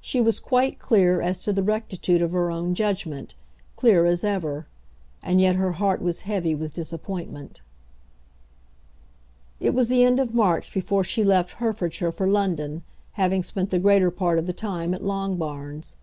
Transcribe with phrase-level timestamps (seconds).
[0.00, 3.34] She was quite clear as to the rectitude of her own judgment,
[3.76, 4.66] clear as ever.
[5.22, 7.60] And yet her heart was heavy with disappointment.
[9.60, 12.82] It was the end of March before she left Herefordshire for London,
[13.20, 15.96] having spent the greater part of the time at Longbarns.